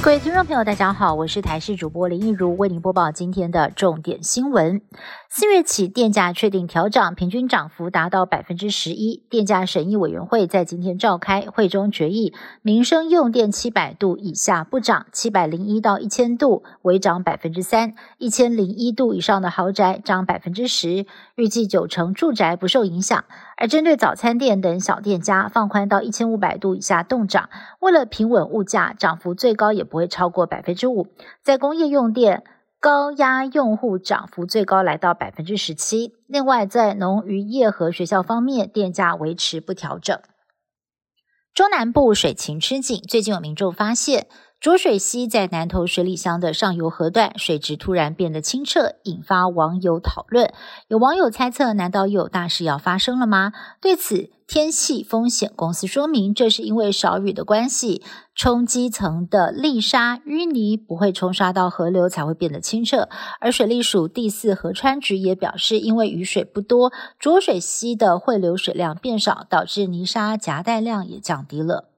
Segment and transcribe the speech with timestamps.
[0.00, 4.80] 各位听众朋友，大家好，我是台视主播林一如，为您播报今天的重点新闻。
[5.28, 9.24] 四月起，电价确定调涨，平均涨幅达到百分之十一。
[9.28, 12.32] 电价审议委员会在今天召开会中决议，
[12.62, 23.24] 民生用电七百度以下不涨，七百零一到一千度微涨百分之三，一千零一度以上的豪宅涨百分之十，预计九成住宅不受影响。
[23.58, 31.08] 而针对早餐店等小店家，放宽到一千五百度以下动涨，为了平稳物价，涨幅最高也不会超过百分之五。
[31.42, 32.44] 在工业用电。
[32.80, 36.14] 高压用户涨幅最高来到百分之十七。
[36.28, 40.16] 另外，在农渔业和学校方面，电价维持不调整。
[41.52, 44.28] 中南部水情吃紧，最近有民众发现。
[44.60, 50.52] 浊水溪在南投水里乡的上游河段，水质突然变得清澈，引发网友讨论。
[50.88, 53.52] 有网友猜测，难道又有大事要发生了吗？
[53.80, 58.02] 对此，天气风险公司说明，这是因为少雨的关系，
[58.34, 63.08] 冲积层的砾沙淤泥不会冲刷到河流，才会变得清澈。
[63.38, 71.90] 而水利署第四河川局也表示，因为雨水不多，浊水溪的汇流水量变少，导致泥沙夹带量也降低了。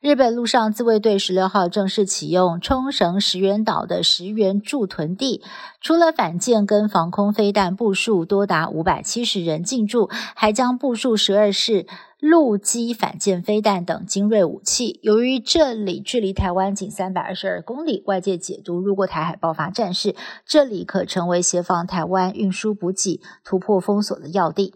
[0.00, 5.42] 日本陆上自卫队十六号正式启用冲绳石垣岛的石垣驻屯地，
[5.80, 11.86] 除了反舰跟防空飞弹部署多达五百七十人进驻，还将部署十二式
[12.20, 15.00] 陆基反舰飞弹等精锐武器。
[15.02, 24.74] 由于这里距离台湾仅三百二十二公里，外界解读，如果台海爆发战事，这里可成为协防台湾运输补给、突破封锁的要地。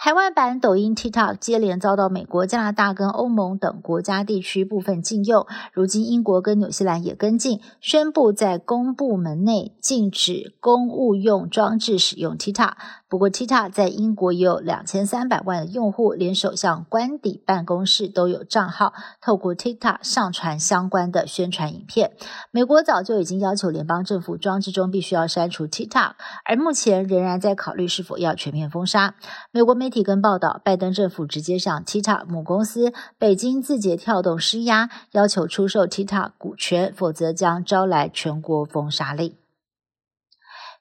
[0.00, 12.74] 海外版抖音 TikTok 接连遭到美国、加拿大跟欧盟等国家地区部分禁用，如今英国跟纽西兰也跟进，宣布在公部门内禁止公务用装置使用 TikTok。
[13.10, 18.92] 不过，TikTok 在英国也有两千三百万的用户，连首相官邸办公室都有账号，
[19.22, 22.12] 透过 TikTok 上传相关的宣传影片。
[22.50, 26.12] 美国早就已经要求联邦政府装置中必须要删除 TikTok，
[26.44, 29.14] 而目前仍然在考虑是否要全面封杀。
[29.52, 39.34] 美国媒体跟报道，拜登政府直接向 TikTok 母公司北京字节跳动施压，要求出售 TikTok 股权，否则将招来全国封杀令。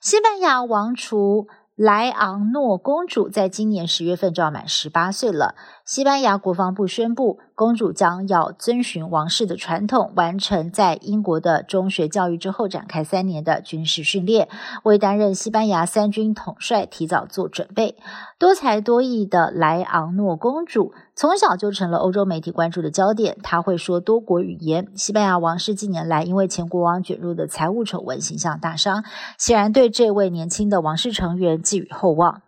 [0.00, 1.46] 西班牙王储。
[1.76, 5.54] 莱昂诺公主在今年十月份就要满十八岁了。
[5.86, 14.48] 西班牙国防部宣布，公主将要遵循王室的传统，完成在英国的中学教育之后，展开三年的军事训练，
[14.82, 17.94] 为担任西班牙三军统帅提早做准备。
[18.36, 20.92] 多才多艺的莱昂诺公主。
[21.14, 23.38] 从小就成了欧洲媒体关注的焦点。
[23.44, 24.88] 她会说多国语言。
[24.96, 29.04] 西班牙王室近年来因为前国王卷入的财务丑闻，形象大伤，
[29.38, 32.42] 显然对这位年轻的王室成员寄予厚望。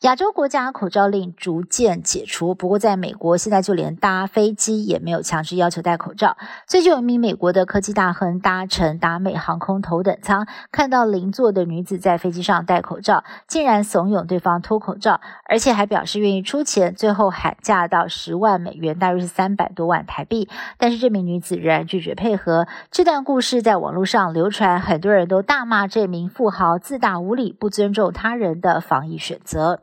[0.00, 6.38] 亚洲国家口罩令逐渐解除，不过在美国，现在就连搭飞机也没有强制要求戴口罩。
[6.66, 20.48] 最近有一名美国的科技大亨搭乘达美航空头等舱，看到邻座的女子在飞机上戴口罩，竟然怂恿对方脱口罩，而且还表示愿意出钱，最后喊价到十万美元，大约是三百多万台币。
[20.78, 22.66] 但是这名女子仍然拒绝配合。
[22.90, 29.82] 这段故事在网络上流传，很多人都大骂这名富豪自大无礼，不尊重他人的防疫选择。